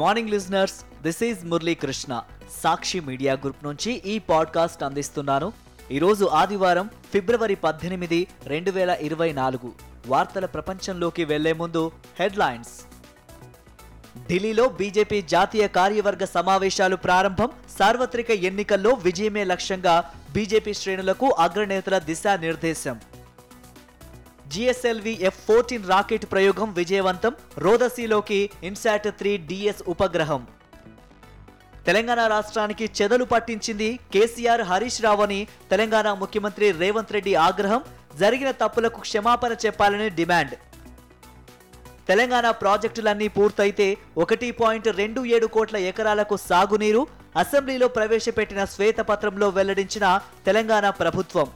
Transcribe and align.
Morning 0.00 0.30
listeners 0.30 1.02
this 1.02 1.22
is 1.22 1.44
Murali 1.44 1.74
Krishna 1.74 2.22
Sakshi 2.62 3.00
media 3.00 3.32
group 3.32 3.64
నుంచి 3.64 3.92
ఈ 3.92 4.18
podcast 4.18 4.82
అందిస్తున్నాను. 4.82 5.52
ఈరోజు 5.90 6.24
ఆదివారం 6.24 6.90
ఫిబ్రవరి 7.12 7.54
పద్దెనిమిది 7.54 8.26
రెండు 8.44 8.70
వేల 8.70 8.90
ఇరవై 8.90 9.32
నాలుగు. 9.32 9.72
వార్తల 10.06 10.46
ప్రపంచంలోకి 10.46 11.24
వెళ్ళే 11.24 11.52
ముందు 11.52 11.92
హెడ్లైన్స్. 12.20 12.70
ఢిల్లీలో 14.28 14.68
బీజేపీ 14.68 15.22
జాతీయ 15.22 15.68
కార్యవర్గ 15.68 16.24
సమావేశాలు 16.24 16.96
ప్రారంభం 16.96 17.48
సార్వత్రిక 17.78 18.30
ఎన్నికల్లో 18.30 18.90
విజయమే 18.90 19.44
లక్ష్యంగా 19.44 20.14
బీజేపీ 20.34 20.74
శ్రేణులకు 20.74 21.30
అగ్రనేతల 21.38 21.98
దిశానిర్దేశం. 21.98 23.00
జిఎస్ఎల్వి 24.52 25.12
ఎఫ్ 25.28 25.40
ఫోర్టీన్ 25.48 25.88
రాకెట్ 25.90 26.24
ప్రయోగం 26.32 26.68
విజయవంతం. 26.78 27.32
రోదసీలోకి 27.64 28.38
ఇన్సాట్ 28.68 29.08
త్రీ 29.20 29.32
డిఎస్ 29.50 29.82
ఉపగ్రహం. 29.92 30.42
తెలంగాణ 31.86 32.20
రాష్ట్రానికి 32.32 32.86
చెదలు 32.98 33.24
పట్టించింది 33.32 33.88
కేసీఆర్ 34.14 34.62
హరీష్ 34.70 34.98
రావు 35.06 35.22
అని 35.26 35.38
తెలంగాణ 35.70 36.08
ముఖ్యమంత్రి 36.22 36.66
రేవంత్ 36.82 37.14
రెడ్డి 37.16 37.32
ఆగ్రహం. 37.46 37.80
జరిగిన 38.22 38.50
తప్పులకు 38.62 39.00
క్షమాపణ 39.06 39.52
చెప్పాలని 39.64 40.08
డిమాండ్. 40.18 40.54
తెలంగాణ 42.10 42.46
ప్రాజెక్టులన్నీ 42.62 43.28
పూర్తయితే 43.38 43.88
ఒకటి 44.22 44.50
పాయింట్ 44.60 44.88
రెండు 45.00 45.20
ఏడు 45.36 45.48
కోట్ల 45.56 45.76
ఎకరాలకు 45.90 46.36
సాగునీరు. 46.48 47.02
అసెంబ్లీలో 47.42 47.88
ప్రవేశపెట్టిన 47.96 48.60
శ్వేతపత్రంలో 48.74 49.48
వెల్లడించిన 49.58 50.06
తెలంగాణ 50.46 50.86
ప్రభుత్వం. 51.02 51.48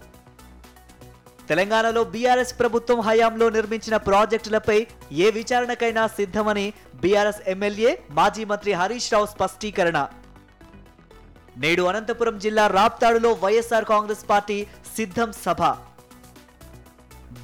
తెలంగాణలో 1.49 2.03
బీఆర్ఎస్ 2.13 2.59
ప్రభుత్వం 2.59 2.99
హయాంలో 3.07 3.47
నిర్మించిన 3.57 3.97
ప్రాజెక్టులపై 4.09 4.77
ఏ 5.25 5.31
విచారణకైనా 5.39 6.05
సిద్ధమని 6.19 6.67
బీఆర్ఎస్ 7.03 7.43
ఎమ్మెల్యే 7.53 7.91
మాజీ 8.19 8.45
మంత్రి 8.53 8.73
హరీష్ 8.81 9.09
రావు 9.13 9.27
స్పష్టీకరణ. 9.33 9.99
నేడు 11.63 11.83
అనంతపురం 11.91 12.37
జిల్లా 12.45 12.65
రాప్తాడులో 12.77 13.33
వైఎస్ఆర్ 13.43 13.89
కాంగ్రెస్ 13.91 14.25
పార్టీ 14.31 14.57
సిద్ధం 14.97 15.33
సభ. 15.45 15.63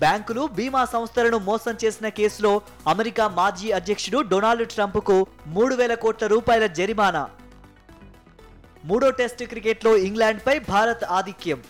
బ్యాంకులు 0.02 0.42
బీమా 0.58 0.84
సంస్థలను 0.94 1.38
మోసం 1.48 1.74
చేసిన 1.84 2.08
కేసులో 2.18 2.52
అమెరికా 2.92 3.26
మాజీ 3.40 3.68
అధ్యక్షుడు 3.78 4.20
డొనాల్డ్ 4.32 4.72
ట్రంప్కు 4.74 5.18
మూడు 5.56 5.74
వేల 5.74 5.94
కోట్ల 6.04 6.26
రూపాయల 6.34 6.66
జరిమానా. 6.80 7.24
మూడో 8.84 9.10
టెస్టు 9.20 9.44
క్రికెట్లో 9.44 9.92
ఇంగ్లాండ్పై 10.08 10.56
భారత్ 10.72 11.04
ఆధిక్యం. 11.18 11.60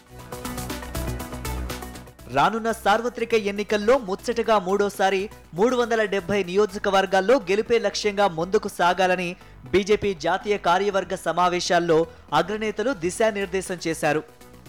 రానున్న 2.34 2.70
సార్వత్రిక 2.84 3.34
ఎన్నికల్లో 3.50 3.95
ముచ్చటగా 4.09 4.56
మూడోసారి 4.67 5.23
మూడు 5.59 5.75
వందల 5.81 6.03
డెబ్బై 6.12 6.41
నియోజకవర్గాల్లో 6.50 7.36
గెలిపే 7.48 7.78
లక్ష్యంగా 7.86 8.27
ముందుకు 8.39 8.69
సాగాలని 8.78 9.31
బీజేపీ 9.73 10.11
జాతీయ 10.25 10.56
కార్యవర్గ 10.69 11.14
సమావేశాల్లో 11.27 11.98
అగ్రనేతలు 12.41 12.92
దిశానిర్దేశం 13.05 13.78
చేశారు. 13.86 14.23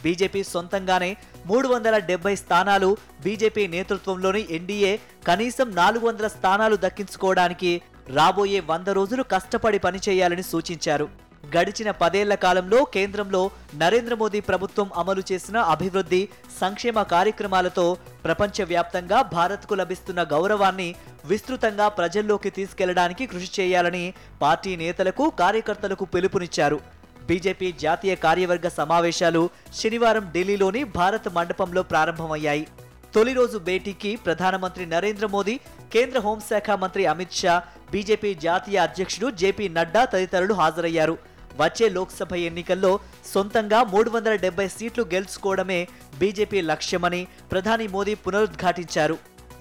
బీజేపీ 0.04 0.42
సొంతంగానే 0.54 1.12
మూడు 1.50 1.68
వందల 1.68 1.96
డెబ్బై 2.12 2.36
స్థానాలు 2.44 2.90
బీజేపీ 3.24 3.66
నేతృత్వంలోని 3.76 4.44
ఎన్డీఏ 4.58 4.94
కనీసం 5.28 5.68
నాలుగు 5.82 6.06
వందల 6.08 6.28
స్థానాలు 6.38 6.76
దక్కించుకోవడానికి 6.86 7.72
రాబోయే 8.18 8.62
వంద 8.72 8.90
రోజులు 9.00 9.24
కష్టపడి 9.34 9.80
పనిచేయాలని 9.80 10.46
సూచించారు. 10.54 11.08
గడిచిన 11.46 11.92
పదేళ్ళ 11.92 12.36
కాలంలో 12.36 12.84
కేంద్రంలో 12.84 13.52
నరేంద్ర 13.76 14.16
మోదీ 14.16 14.40
ప్రభుత్వం 14.40 14.92
అమలు 14.96 15.24
చేసిన 15.32 15.58
అభివృద్ధి 15.58 16.30
సంక్షేమ 16.62 17.02
కార్యక్రమాలతో 17.02 17.98
ప్రపంచవ్యాప్తంగా 18.24 19.22
భారత్కు 19.22 19.74
లభిస్తున్న 19.74 20.24
గౌరవాన్ని 20.24 20.96
విస్తృతంగా 21.26 21.88
ప్రజల్లోకి 21.88 22.50
తీసుకెళ్ళడానికి 22.50 23.26
కృషి 23.26 23.62
చేయాలని 23.62 24.14
పార్టీ 24.42 24.76
నేతలకు 24.76 25.30
కార్యకర్తలకు 25.40 26.06
పిలుపునిచ్చారు. 26.06 26.80
బీజేపీ 27.26 27.72
జాతీయ 27.72 28.16
కార్యవర్గ 28.16 28.68
సమావేశాలు 28.68 29.50
శనివారం 29.82 30.32
ఢిల్లీలోని 30.34 30.84
భారత్ 30.84 31.30
మండపంలో 31.34 31.84
ప్రారంభమయ్యాయి. 31.84 32.68
తొలి 33.16 33.34
రోజు 33.34 33.58
భేటీకి 33.58 34.16
ప్రధానమంత్రి 34.16 34.86
నరేంద్ర 34.86 35.26
మోదీ 35.26 35.60
కేంద్ర 35.94 36.20
హోంశాఖ 36.20 36.72
మంత్రి 36.72 37.06
అమిత్ 37.06 37.32
షా 37.32 37.64
బీజేపీ 37.92 38.34
జాతీయ 38.34 38.78
అధ్యక్షుడు 38.78 39.32
జేపీ 39.32 39.70
నడ్డా 39.70 40.06
తదితరులు 40.06 40.54
హాజరయ్యారు. 40.54 41.31
వచ్చే 41.60 41.90
లోక్సభ 41.90 42.36
ఎన్నికల్లో 42.36 43.00
సొంతంగా 43.34 43.84
మూడు 43.84 44.10
వందల 44.10 44.36
డెబ్బై 44.36 44.68
సీట్లు 44.68 45.04
గెలుచుకోవడమే 45.04 45.88
బీజేపీ 46.20 46.62
లక్ష్యమని 46.62 47.28
ప్రధాని 47.52 47.88
మోదీ 47.88 48.14
పునరుద్ఘాటించారు. 48.14 49.18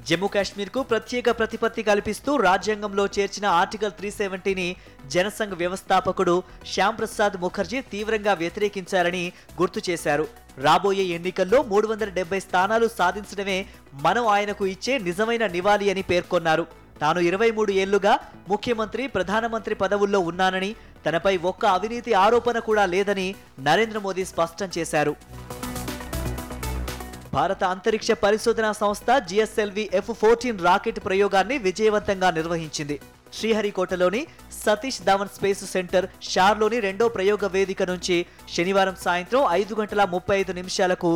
జమ్మూ 0.09 0.27
కాశ్మీర్కు 0.27 0.83
ప్రత్యేక 0.83 1.31
ప్రతిపత్తి 1.31 1.83
కల్పిస్తూ 1.83 2.37
రాజ్యాంగంలో 2.37 3.07
చేర్చిన 3.07 3.47
ఆర్టికల్ 3.47 3.93
త్రీ 3.93 4.11
సెవెంటీని 4.11 4.77
జనసంఘ్ 5.07 5.55
వ్యవస్థాపకుడు 5.55 6.43
శ్యామ్ 6.67 6.99
ప్రసాద్ 6.99 7.37
ముఖర్జీ 7.37 7.81
తీవ్రంగా 7.81 8.33
వ్యతిరేకించారని 8.33 9.33
గుర్తు 9.61 9.91
చేశారు. 9.91 10.29
రాబోయే 10.59 11.03
ఎన్నికల్లో 11.03 11.63
మూడు 11.63 11.87
వందల 11.87 12.09
డెబ్బై 12.09 12.41
స్థానాలు 12.41 12.89
సాధించడమే 12.89 13.67
మనం 13.93 14.27
ఆయనకు 14.27 14.67
ఇచ్చే 14.67 14.99
నిజమైన 14.99 15.47
నివాళి 15.47 15.91
అని 15.91 16.03
పేర్కొన్నారు. 16.03 16.67
తాను 17.01 17.21
ఇరవై 17.21 17.51
మూడు 17.51 17.73
ఏళ్ళుగా 17.73 18.19
ముఖ్యమంత్రి 18.49 19.07
ప్రధానమంత్రి 19.07 19.75
పదవుల్లో 19.75 20.21
ఉన్నానని 20.21 20.77
తనపై 21.07 21.35
ఒక్క 21.51 21.65
అవినీతి 21.77 22.13
ఆరోపణ 22.25 22.59
కూడా 22.69 22.87
లేదని 22.95 23.29
నరేంద్ర 23.69 24.01
మోదీ 24.07 24.25
స్పష్టం 24.33 24.69
చేశారు. 24.79 25.15
భారత 27.37 27.63
అంతరిక్ష 27.75 28.11
పరిశోధనా 28.25 28.73
సంస్థ 28.83 29.11
జిఎస్ఎల్వి 29.31 29.85
ఎఫ్ 29.99 30.13
ఫోర్టీన్ 30.21 30.63
రాకెట్ 30.67 31.01
ప్రయోగాన్ని 31.05 31.57
విజయవంతంగా 31.69 32.31
నిర్వహించింది. 32.39 32.97
శ్రీహరికోటలోని 33.39 34.21
సతీష్ 34.63 34.99
ధవన్ 35.09 35.31
స్పేస్ 35.35 35.63
సెంటర్ 35.73 36.07
షార్లోని 36.31 36.79
రెండో 36.87 37.07
ప్రయోగ 37.17 37.47
వేదిక 37.57 37.83
నుంచి 37.91 38.17
శనివారం 38.55 38.97
సాయంత్రం 39.05 39.43
ఐదు 39.61 39.75
గంటల 39.81 40.05
ముప్పై 40.15 40.37
ఐదు 40.41 40.53
నిమిషాలకు 40.61 41.11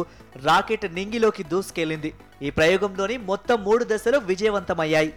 రాకెట్ 0.46 0.86
నింగిలోకి 0.98 1.44
దూసుకెళ్ళింది 1.52 2.10
ఈ 2.46 2.50
ప్రయోగంలోని 2.58 3.16
మొత్తం 3.30 3.58
మూడు 3.64 3.86
దశలు 3.92 4.18
విజయవంతమయ్యాయి. 4.30 5.12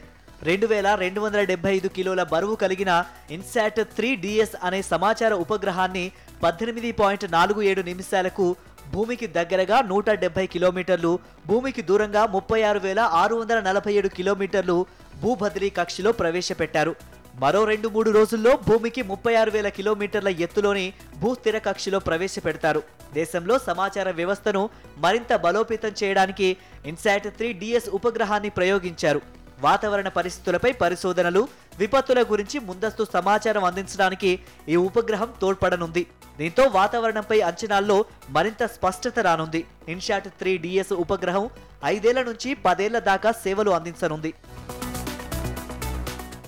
రెండు 0.46 0.66
వేల 0.72 0.88
రెండు 1.02 1.20
వందల 1.22 1.42
డెబ్బై 1.50 1.72
ఐదు 1.78 1.90
కిలోల 1.98 2.22
బరువు 2.32 2.56
కలిగిన 2.64 2.92
ఇన్సాట్ 3.36 3.80
త్రీ 3.98 4.10
డిఎస్ 4.24 4.56
అనే 4.68 4.80
సమాచార 4.90 5.34
ఉపగ్రహాన్ని 5.44 6.04
పద్దెనిమిది 6.44 6.90
పాయింట్ 7.00 7.26
నాలుగు 7.36 7.62
ఏడు 7.70 7.84
నిమిషాలకు 7.92 8.46
భూమికి 8.94 9.28
దగ్గరగా 9.38 9.78
నూట 9.92 10.10
డెబ్బై 10.24 10.46
కిలోమీటర్లు 10.56 11.14
భూమికి 11.48 11.82
దూరంగా 11.90 12.24
ముప్పై 12.36 12.60
ఆరు 12.70 12.82
వేల 12.86 13.02
ఆరు 13.22 13.36
వందల 13.40 13.60
నలభై 13.68 13.94
ఏడు 14.00 14.10
కిలోమీటర్లు 14.18 14.78
భూబదిలీ 15.24 15.70
కక్షలో 15.80 16.12
ప్రవేశపెట్టారు. 16.22 16.94
మరో 17.42 17.64
రెండు 17.72 17.88
మూడు 17.96 18.12
రోజుల్లో 18.18 18.54
భూమికి 18.68 19.02
ముప్పై 19.10 19.34
ఆరు 19.42 19.52
వేల 19.56 19.70
కిలోమీటర్ల 19.80 20.30
ఎత్తులోని 20.46 20.86
భూస్థిర 21.24 21.58
కక్షలో 21.68 22.00
ప్రవేశపెడతారు. 22.08 22.82
దేశంలో 23.18 23.58
సమాచార 23.68 24.12
వ్యవస్థను 24.20 24.64
మరింత 25.06 25.34
బలోపేతం 25.48 25.94
చేయడానికి 26.04 26.50
ఇన్సాట్ 26.92 27.28
త్రీ 27.40 27.50
డిఎస్ 27.64 27.90
ఉపగ్రహాన్ని 28.00 28.52
ప్రయోగించారు. 28.60 29.22
వాతావరణ 29.66 30.08
పరిస్థితులపై 30.18 30.72
పరిశోధనలు 30.82 31.42
విపత్తుల 31.80 32.20
గురించి 32.32 32.58
ముందస్తు 32.68 33.04
సమాచారం 33.16 33.64
అందించడానికి 33.70 34.32
ఈ 34.74 34.76
ఉపగ్రహం 34.90 35.30
తోడ్పడనుంది. 35.42 36.04
దీంతో 36.40 36.64
వాతావరణంపై 36.80 37.38
అంచనాల్లో 37.50 37.98
మరింత 38.36 38.64
స్పష్టత 38.76 39.20
రానుంది. 39.28 39.62
ఇన్షాట్ 39.94 40.28
త్రీ 40.40 40.54
డిఎస్ 40.66 40.94
ఉపగ్రహం 41.04 41.46
ఐదేళ్ళ 41.94 42.22
నుంచి 42.30 42.50
పదేళ్ళ 42.66 43.00
దాకా 43.10 43.32
సేవలు 43.46 43.72
అందించనుంది. 43.78 44.32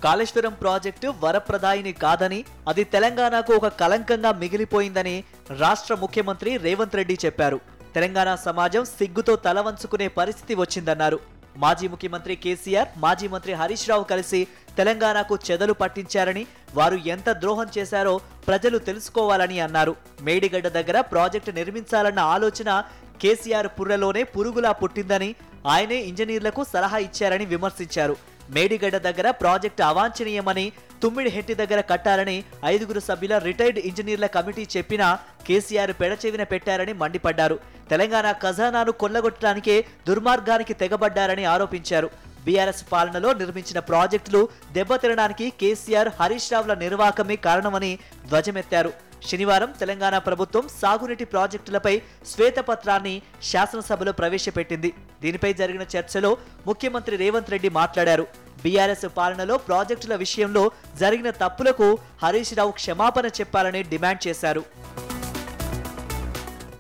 కాళేశ్వరం 0.04 0.54
ప్రాజెక్టు 0.62 1.08
వరప్రదాయిని 1.24 1.94
కాదని 2.04 2.38
అది 2.72 2.84
తెలంగాణకు 2.94 3.52
ఒక 3.60 3.68
కలంకంగా 3.82 4.32
మిగిలిపోయిందని 4.42 5.16
రాష్ట్ర 5.64 5.94
ముఖ్యమంత్రి 6.04 6.52
రేవంత్ 6.66 6.98
రెడ్డి 7.00 7.18
చెప్పారు. 7.26 7.60
తెలంగాణ 7.96 8.30
సమాజం 8.48 8.84
సిగ్గుతో 8.98 9.36
తల 9.48 9.60
వంచుకునే 9.68 10.08
పరిస్థితి 10.20 10.56
వచ్చిందన్నారు. 10.62 11.20
మాజీ 11.64 11.88
ముఖ్యమంత్రి 11.94 12.34
కేసీఆర్ 12.44 12.90
మాజీ 13.04 13.28
మంత్రి 13.34 13.54
హరీష్ 13.62 13.88
రావు 13.92 14.06
కలిసి 14.12 14.40
తెలంగాణకు 14.78 15.36
చెదలు 15.48 15.74
పట్టించారని 15.82 16.44
వారు 16.78 16.98
ఎంత 17.14 17.30
ద్రోహం 17.42 17.68
చేశారో 17.78 18.14
ప్రజలు 18.48 18.78
తెలుసుకోవాలని 18.90 19.58
అన్నారు. 19.66 19.94
మేడిగడ్డ 20.28 20.68
దగ్గర 20.78 20.98
ప్రాజెక్టు 21.14 21.52
నిర్మించాలన్న 21.60 22.22
ఆలోచన 22.36 22.72
కేసీఆర్ 23.22 23.70
పుర్రెలోనే 23.78 24.22
పురుగులా 24.34 24.72
పుట్టిందని 24.82 25.30
ఆయనే 25.74 25.98
ఇంజనీర్లకు 26.10 26.62
సలహా 26.74 27.00
ఇచ్చారని 27.08 27.46
విమర్శించారు. 27.54 28.16
మేడిగడ్డ 28.56 28.98
దగ్గర 29.08 29.28
ప్రాజెక్టు 29.42 29.84
అవాంఛనీయమని 29.90 30.64
తుమ్మిడి 31.02 31.32
హెట్టి 31.36 31.54
దగ్గర 31.60 31.80
కట్టాలని 31.90 32.38
ఐదుగురు 32.72 33.02
సభ్యుల 33.08 33.36
రిటైర్డ్ 33.48 33.80
ఇంజనీర్ల 33.90 34.28
కమిటీ 34.36 34.64
చెప్పినా 34.76 35.08
కేసీఆర్ 35.48 35.94
పెడచెవిన 36.00 36.44
పెట్టారని 36.54 36.94
మండిపడ్డారు. 37.02 37.58
తెలంగాణ 37.92 38.28
ఖజానాను 38.44 38.92
కొల్లగొట్టడానికే 39.02 39.76
దుర్మార్గానికి 40.08 40.74
తెగబడ్డారని 40.82 41.46
ఆరోపించారు. 41.54 42.10
బీఆర్ఎస్ 42.46 42.84
పాలనలో 42.92 43.30
నిర్మించిన 43.42 43.80
ప్రాజెక్టులు 43.90 44.42
దెబ్బతినడానికి 44.76 45.46
కేసీఆర్ 45.62 46.12
హరీష్ 46.20 46.52
రావుల 46.54 46.74
నిర్వాకమే 46.84 47.36
కారణమని 47.48 47.92
ధ్వజమెత్తారు. 48.30 48.92
శనివారం 49.30 49.72
తెలంగాణ 49.80 50.16
ప్రభుత్వం 50.28 50.66
సాగునీటి 50.82 51.26
ప్రాజెక్టులపై 51.34 51.94
శ్వేతపత్రాన్ని 52.32 53.16
శాసనసభలో 53.50 54.12
ప్రవేశపెట్టింది. 54.20 54.92
దీనిపై 55.24 55.52
జరిగిన 55.62 55.86
చర్చలో 55.96 56.32
ముఖ్యమంత్రి 56.70 57.16
రేవంత్ 57.24 57.52
రెడ్డి 57.54 57.70
మాట్లాడారు. 57.80 58.26
బీఆర్ఎస్ 58.64 59.08
పాలనలో 59.18 59.58
ప్రాజెక్టుల 59.68 60.16
విషయంలో 60.24 60.64
జరిగిన 61.02 61.30
తప్పులకు 61.44 61.90
హరీష్ 62.24 62.54
రావు 62.60 62.74
క్షమాపణ 62.80 63.26
చెప్పాలని 63.40 63.84
డిమాండ్ 63.94 64.24
చేశారు. 64.28 64.64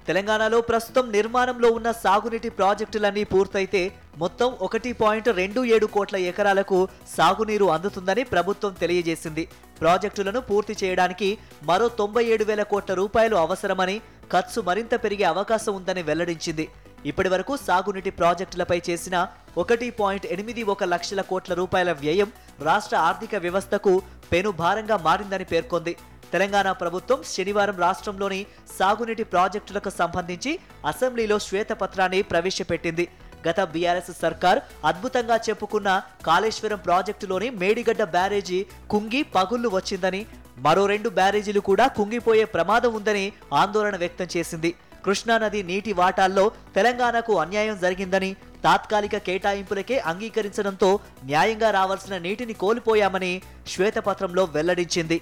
తెలంగాణలో 0.10 0.60
ప్రస్తుతం 0.68 1.06
నిర్మాణంలో 1.16 1.70
ఉన్న 1.78 1.90
సాగునీటి 2.04 2.50
ప్రాజెక్టులన్నీ 2.60 3.24
పూర్తయితే 3.32 3.82
మొత్తం 4.22 4.50
ఒకటి 4.66 4.92
పాయింట్ 5.02 5.30
రెండు 5.40 5.62
ఏడు 5.76 5.88
కోట్ల 5.96 6.18
ఎకరాలకు 6.30 6.78
సాగునీరు 7.18 7.68
అందుతుందని 7.76 8.24
ప్రభుత్వం 8.32 8.72
తెలియజేసింది. 8.82 9.44
ప్రాజెక్టులను 9.82 10.42
పూర్తి 10.50 10.76
చేయడానికి 10.82 11.30
మరో 11.70 11.88
తొంభై 12.00 12.26
ఏడు 12.34 12.48
వేల 12.50 12.64
కోట్ల 12.74 12.94
రూపాయలు 13.02 13.36
అవసరమని 13.46 13.98
ఖర్చు 14.34 14.60
మరింత 14.70 14.94
పెరిగే 15.04 15.26
అవకాశం 15.34 15.74
ఉందని 15.80 16.04
వెల్లడించింది. 16.10 16.66
ఇప్పటి 17.10 17.30
వరకు 17.34 17.54
సాగునీటి 17.68 18.14
ప్రాజెక్టులపై 18.20 18.82
చేసిన 18.90 19.16
ఒకటి 19.64 19.90
పాయింట్ 20.00 20.26
ఎనిమిది 20.36 20.64
ఒక 20.74 20.84
లక్షల 20.94 21.22
కోట్ల 21.32 21.54
రూపాయల 21.62 21.92
వ్యయం 22.04 22.32
రాష్ట్ర 22.70 22.96
ఆర్థిక 23.10 23.36
వ్యవస్థకు 23.46 23.94
పెను 24.32 24.52
భారంగా 24.64 24.98
మారిందని 25.08 25.48
పేర్కొంది. 25.54 25.94
తెలంగాణ 26.34 26.70
ప్రభుత్వం 26.82 27.20
శనివారం 27.34 27.78
రాష్ట్రంలోని 27.86 28.42
సాగునీటి 28.78 29.26
ప్రాజెక్టులకు 29.34 29.92
సంబంధించి 30.00 30.52
అసెంబ్లీలో 30.92 31.38
శ్వేతపత్రాన్ని 31.48 32.22
ప్రవేశపెట్టింది. 32.32 33.06
గత 33.48 33.60
బీఆర్ఎస్ 33.74 34.14
సర్కార్ 34.24 34.60
అద్భుతంగా 34.90 35.38
చెప్పుకున్న 35.48 35.90
కాళేశ్వరం 36.28 36.80
ప్రాజెక్టులోని 36.88 37.48
మేడిగడ్డ 37.62 38.04
బ్యారేజీ 38.16 38.60
కుంగి 38.94 39.22
పగుళ్ళు 39.36 39.70
వచ్చిందని 39.78 40.22
మరో 40.66 40.84
రెండు 40.92 41.10
బ్యారేజీలు 41.18 41.62
కూడా 41.70 41.86
కుంగిపోయే 41.98 42.46
ప్రమాదం 42.56 42.92
ఉందని 43.00 43.26
ఆందోళన 43.62 43.96
వ్యక్తం 44.04 44.28
చేసింది. 44.36 44.72
కృష్ణానది 45.06 45.60
నీటి 45.70 45.92
వాటాల్లో 46.00 46.44
తెలంగాణకు 46.78 47.34
అన్యాయం 47.44 47.76
జరిగిందని 47.84 48.32
తాత్కాలిక 48.66 49.18
కేటాయింపులకే 49.28 49.98
అంగీకరించడంతో 50.12 50.90
న్యాయంగా 51.30 51.70
రావాల్సిన 51.78 52.16
నీటిని 52.26 52.56
కోల్పోయామని 52.64 53.32
శ్వేతపత్రంలో 53.74 54.46
వెల్లడించింది. 54.56 55.18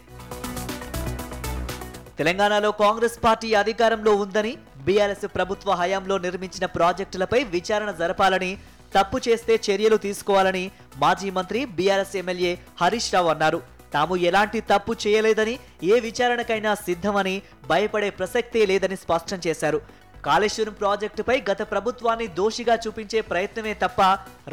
తెలంగాణలో 2.19 2.69
కాంగ్రెస్ 2.83 3.17
పార్టీ 3.23 3.49
అధికారంలో 3.61 4.11
ఉందని 4.23 4.51
బీఆర్ఎస్ 4.85 5.25
ప్రభుత్వ 5.35 5.71
హయాంలో 5.81 6.15
నిర్మించిన 6.25 6.65
ప్రాజెక్టులపై 6.77 7.39
విచారణ 7.55 7.89
జరపాలని 7.99 8.51
తప్పు 8.95 9.17
చేస్తే 9.25 9.53
చర్యలు 9.67 9.97
తీసుకోవాలని 10.05 10.63
మాజీ 11.03 11.29
మంత్రి 11.37 11.59
బీఆర్ఎస్ 11.77 12.15
ఎమ్మెల్యే 12.21 12.53
హరీష్ 12.81 13.09
రావు 13.15 13.29
అన్నారు. 13.33 13.59
తాము 13.95 14.13
ఎలాంటి 14.29 14.59
తప్పు 14.71 14.93
చేయలేదని 15.03 15.53
ఏ 15.91 15.97
విచారణకైనా 16.07 16.71
సిద్ధమని 16.87 17.35
భయపడే 17.69 18.09
ప్రసక్తే 18.19 18.63
లేదని 18.71 18.97
స్పష్టం 19.03 19.39
చేశారు. 19.47 19.79
కాళేశ్వరం 20.25 20.75
ప్రాజెక్టుపై 20.81 21.37
గత 21.49 21.61
ప్రభుత్వాన్ని 21.73 22.27
దోషిగా 22.39 22.75
చూపించే 22.85 23.19
ప్రయత్నమే 23.31 23.73
తప్ప 23.83 24.01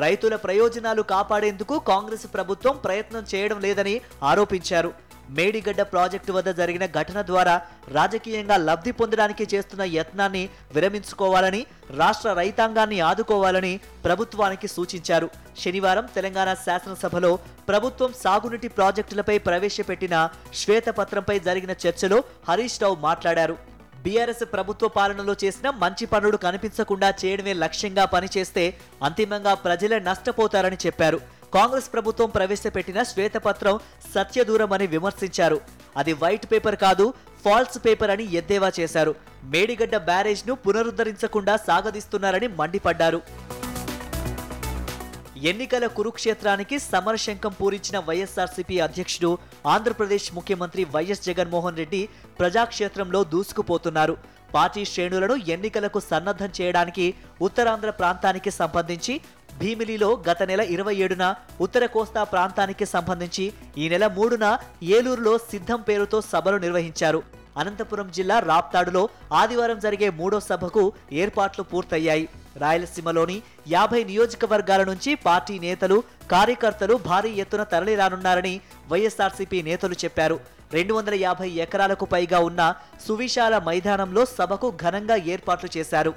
రైతుల 0.04 0.34
ప్రయోజనాలు 0.44 1.02
కాపాడేందుకు 1.14 1.76
కాంగ్రెస్ 1.90 2.26
ప్రభుత్వం 2.34 2.76
ప్రయత్నం 2.84 3.24
చేయడం 3.32 3.58
లేదని 3.66 3.96
ఆరోపించారు. 4.30 4.92
మేడిగడ్డ 5.30 5.82
ప్రాజెక్టు 5.82 6.32
వద్ద 6.32 6.50
జరిగిన 6.50 6.86
ఘటన 6.86 7.22
ద్వారా 7.22 7.62
రాజకీయంగా 7.88 8.56
లబ్ధి 8.56 8.92
పొందడానికి 8.92 9.48
చేస్తున్న 9.54 9.82
యత్నాన్ని 9.82 10.48
విరమించుకోవాలని 10.74 11.66
రాష్ట్ర 11.90 12.32
రైతాంగాన్ని 12.32 13.00
ఆదుకోవాలని 13.00 13.80
ప్రభుత్వానికి 14.04 14.68
సూచించారు. 14.68 15.30
శనివారం 15.58 16.08
తెలంగాణ 16.14 16.54
శాసనసభలో 16.54 17.38
ప్రభుత్వం 17.68 18.12
సాగునీటి 18.24 18.68
ప్రాజెక్టులపై 18.68 19.38
ప్రవేశపెట్టిన 19.38 20.30
శ్వేతపత్రంపై 20.54 21.38
జరిగిన 21.38 21.74
చర్చలో 21.86 22.24
హరీష్ 22.48 22.82
రావు 22.82 22.94
మాట్లాడారు. 22.94 23.56
బీఆర్ఎస్ 24.02 24.44
ప్రభుత్వ 24.52 24.88
పాలనలో 24.88 25.36
చేసిన 25.44 25.70
మంచి 25.70 26.06
పనులు 26.06 26.36
కనిపించకుండా 26.36 27.14
చేయడమే 27.24 27.52
లక్ష్యంగా 27.52 28.04
పనిచేస్తే 28.04 28.78
అంతిమంగా 29.02 29.54
ప్రజలే 29.54 30.00
నష్టపోతారని 30.00 30.76
చెప్పారు. 30.86 31.20
కాంగ్రెస్ 31.54 31.88
ప్రభుత్వం 31.94 32.28
ప్రవేశపెట్టిన 32.36 33.00
శ్వేతపత్రం 33.10 33.74
సత్యదూరమని 34.14 34.86
విమర్శించారు. 34.94 35.58
అది 36.00 36.12
వైట్ 36.22 36.46
పేపర్ 36.52 36.76
కాదు 36.84 37.06
ఫాల్స్ 37.44 37.78
పేపర్ 37.84 38.12
అని 38.14 38.24
ఎద్దేవా 38.40 38.70
చేశారు. 38.78 39.12
మేడిగడ్డ 39.52 39.96
బ్యారేజ్ను 40.10 40.54
పునరుద్ధరించకుండా 40.64 41.54
సాగదీస్తున్నారని 41.68 42.48
మండిపడ్డారు. 42.60 43.20
ఎన్నికల 45.50 45.86
కురుక్షేత్రానికి 45.96 46.76
సమరశంఖం 46.90 47.52
పూరించిన 47.60 47.96
వైఎస్ఆర్సీపీ 48.08 48.76
అధ్యక్షుడు 48.86 49.30
ఆంధ్రప్రదేశ్ 49.74 50.28
ముఖ్యమంత్రి 50.36 50.82
వైఎస్ 50.94 51.26
జగన్మోహన్ 51.28 51.80
రెడ్డి 51.80 52.02
ప్రజాక్షేత్రంలో 52.40 53.20
దూసుకుపోతున్నారు. 53.32 54.14
పార్టీ 54.54 54.82
శ్రేణులను 54.92 55.36
ఎన్నికలకు 55.54 56.00
సన్నద్ధం 56.10 56.50
చేయడానికి 56.58 57.06
ఉత్తరాంధ్ర 57.46 57.90
ప్రాంతానికి 58.00 58.50
సంబంధించి 58.60 59.14
భీమిలిలో 59.60 60.08
గత 60.28 60.42
నెల 60.50 60.62
ఇరవై 60.74 60.94
ఏడున 61.04 61.24
ఉత్తర 61.64 61.84
కోస్తా 61.94 62.22
ప్రాంతానికి 62.32 62.86
సంబంధించి 62.94 63.44
ఈ 63.82 63.88
నెల 63.92 64.06
మూడున 64.16 64.46
ఏలూరులో 64.96 65.34
సిద్ధం 65.50 65.80
పేరుతో 65.88 66.20
సభలు 66.32 66.58
నిర్వహించారు. 66.64 67.20
అనంతపురం 67.60 68.08
జిల్లా 68.16 68.36
రాప్తాడులో 68.50 69.02
ఆదివారం 69.40 69.78
జరిగే 69.84 70.08
మూడో 70.20 70.38
సభకు 70.50 70.82
ఏర్పాట్లు 71.22 71.64
పూర్తయ్యాయి. 71.72 72.24
రాయలసీమలోని 72.62 73.36
యాభై 73.68 74.00
నియోజకవర్గాల 74.10 74.82
నుంచి 74.90 75.10
పార్టీ 75.26 75.54
నేతలు 75.66 75.96
కార్యకర్తలు 76.32 76.94
భారీ 77.08 77.32
ఎత్తున 77.42 77.62
తరలిరానున్నారని 77.72 78.54
వైఎస్ఆర్సీపీ 78.92 79.60
నేతలు 79.70 79.96
చెప్పారు. 80.04 80.36
రెండు 80.76 80.92
వందల 80.94 81.14
యాభై 81.24 81.48
ఎకరాలకు 81.64 82.04
పైగా 82.12 82.38
ఉన్న 82.48 82.62
సువిశాల 83.06 83.54
మైదానంలో 83.68 84.24
సభకు 84.38 84.68
ఘనంగా 84.82 85.16
ఏర్పాట్లు 85.34 85.70
చేశారు. 85.76 86.12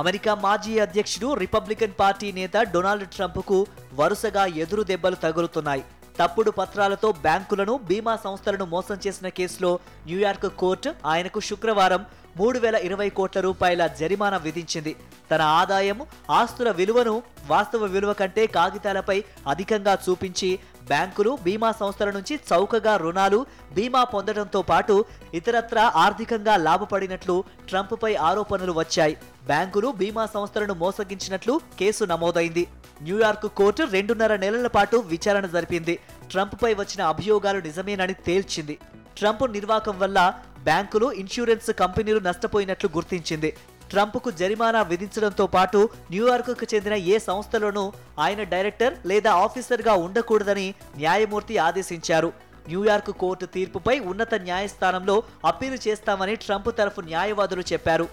అమెరికా 0.00 0.32
మాజీ 0.44 0.72
అధ్యక్షుడు 0.84 1.28
రిపబ్లికన్ 1.42 1.94
పార్టీ 2.00 2.28
నేత 2.38 2.56
డొనాల్డ్ 2.72 3.12
ట్రంప్కు 3.14 3.58
వరుసగా 4.00 4.42
ఎదురు 4.62 4.82
దెబ్బలు 4.90 5.16
తగులుతున్నాయి. 5.24 5.84
తప్పుడు 6.18 6.50
పత్రాలతో 6.58 7.08
బ్యాంకులను 7.24 7.74
బీమా 7.88 8.14
సంస్థలను 8.24 8.66
మోసం 8.74 8.98
చేసిన 9.04 9.28
కేసులో 9.38 9.70
న్యూయార్క్ 10.06 10.46
కోర్టు 10.62 10.90
ఆయనకు 11.12 11.40
శుక్రవారం 11.48 12.02
మూడు 12.38 12.58
వేల 12.58 12.76
ఇరవై 12.86 13.10
కోట్ల 13.10 13.40
రూపాయల 13.40 13.86
జరిమానా 13.86 14.36
విధించింది. 14.36 14.96
తన 15.30 15.42
ఆదాయం 15.42 15.98
ఆస్తుల 16.30 16.70
విలువను 16.70 17.22
వాస్తవ 17.46 17.84
విలువ 17.84 18.12
కంటే 18.12 18.46
కాగితాలపై 18.46 19.24
అధికంగా 19.46 19.98
చూపించి 20.08 20.58
బ్యాంకులు 20.86 21.38
బీమా 21.42 21.72
సంస్థల 21.72 22.10
నుంచి 22.10 22.40
చౌకగా 22.52 22.96
రుణాలు 22.96 23.46
బీమా 23.74 24.04
పొందడంతో 24.04 24.62
పాటు 24.62 25.04
ఇతరత్రా 25.34 25.92
ఆర్థికంగా 25.96 26.56
లాభపడినట్లు 26.56 27.44
ట్రంప్పై 27.68 28.14
ఆరోపణలు 28.14 28.72
వచ్చాయి. 28.72 29.16
బ్యాంకులు 29.46 29.88
బీమా 29.88 30.26
సంస్థలను 30.26 30.74
మోసగించినట్లు 30.74 31.60
కేసు 31.78 32.04
నమోదైంది. 32.04 32.66
న్యూయార్క్ 33.02 33.48
కోర్టు 33.56 33.82
రెండున్నర 33.82 34.36
నెలల 34.36 34.66
పాటు 34.66 34.96
విచారణ 34.96 35.46
జరిపింది. 35.46 35.98
ట్రంప్పై 36.30 36.74
వచ్చిన 36.74 37.02
అభియోగాలు 37.02 37.60
నిజమేనని 37.60 38.14
తేల్చింది. 38.14 38.78
ట్రంప్ 39.18 39.52
నిర్వాకం 39.52 39.98
వల్ల 39.98 40.34
బ్యాంకులు 40.66 41.08
ఇన్సూరెన్స్ 41.22 41.70
కంపెనీలు 41.82 42.20
నష్టపోయినట్లు 42.28 42.88
గుర్తించింది. 42.96 43.50
ట్రంప్కు 43.90 44.30
జరిమానా 44.40 44.80
విధించడంతో 44.90 45.44
పాటు 45.54 45.80
న్యూయార్క్కు 46.12 46.66
చెందిన 46.72 46.94
ఏ 47.12 47.16
సంస్థలోనూ 47.26 47.84
ఆయన 48.24 48.42
డైరెక్టర్ 48.54 48.94
లేదా 49.10 49.32
ఆఫీసర్గా 49.44 49.94
ఉండకూడదని 50.06 50.66
న్యాయమూర్తి 51.02 51.56
ఆదేశించారు. 51.66 52.30
న్యూయార్క్ 52.70 53.10
కోర్టు 53.22 53.46
తీర్పుపై 53.56 53.96
ఉన్నత 54.12 54.34
న్యాయస్థానంలో 54.46 55.16
అప్పీలు 55.50 55.78
చేస్తామని 55.86 56.34
ట్రంప్ 56.44 56.70
తరఫు 56.78 57.00
న్యాయవాదులు 57.10 57.64
చెప్పారు. 57.72 58.06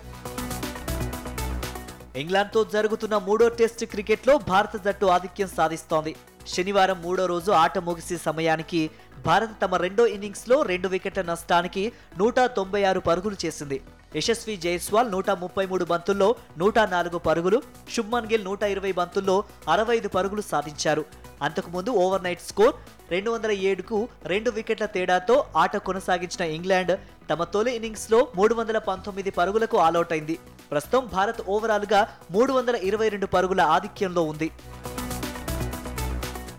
ఇంగ్లాండ్తో 2.21 2.61
జరుగుతున్న 2.75 3.15
మూడో 3.27 3.45
టెస్ట్ 3.59 3.83
క్రికెట్లో 3.93 4.33
భారత 4.51 4.75
జట్టు 4.85 5.05
ఆధిక్యం 5.15 5.49
సాధిస్తోంది. 5.57 6.13
శనివారం 6.51 6.97
మూడో 7.05 7.23
రోజు 7.31 7.51
ఆట 7.63 7.77
ముగిసే 7.87 8.17
సమయానికి 8.27 8.81
భారత్ 9.25 9.55
తమ 9.61 9.75
రెండో 9.83 10.03
ఇన్నింగ్స్లో 10.13 10.55
రెండు 10.71 10.87
వికెట్ల 10.93 11.21
నష్టానికి 11.21 11.83
నూట 12.19 12.39
తొంభై 12.57 12.81
ఆరు 12.89 12.99
పరుగులు 12.99 13.37
చేసింది. 13.43 13.77
యశస్వి 14.15 14.55
జైస్వాల్ 14.63 15.11
నూట 15.11 15.29
ముప్పై 15.43 15.65
మూడు 15.71 15.85
బంతుల్లో 15.91 16.27
నూట 16.61 16.79
నాలుగు 16.95 17.17
పరుగులు 17.27 17.59
శుభ్మన్ 17.93 18.27
గిల్ 18.31 18.43
నూట 18.49 18.63
ఇరవై 18.73 18.91
బంతుల్లో 18.99 19.37
అరవై 19.73 19.95
ఐదు 19.97 20.09
పరుగులు 20.15 20.43
సాధించారు. 20.49 21.05
అంతకుముందు 21.47 21.91
ఓవర్ 22.03 22.25
నైట్ 22.27 22.43
స్కోర్ 22.49 22.75
రెండు 23.13 23.29
వందల 23.31 23.51
ఏడుకు 23.69 23.97
రెండు 24.33 24.49
వికెట్ల 24.57 24.85
తేడాతో 24.97 25.35
ఆట 25.63 25.77
కొనసాగించిన 25.87 26.43
ఇంగ్లాండ్ 26.57 26.93
తమ 27.31 27.43
తొలి 27.53 27.73
ఇన్నింగ్స్లో 27.75 28.19
మూడు 28.35 28.53
వందల 28.59 28.77
పంతొమ్మిది 28.89 29.31
పరుగులకు 29.39 29.77
ఆలౌట్ 29.87 30.13
అయింది. 30.17 30.35
ప్రస్తుతం 30.71 31.09
భారత్ 31.15 31.41
ఓవరాల్గా 31.55 32.03
మూడు 32.31 32.53
వందల 32.53 32.75
ఇరవై 32.89 33.09
రెండు 33.15 33.29
పరుగుల 33.35 33.61
ఆధిక్యంలో 33.77 34.23
ఉంది. 34.31 34.49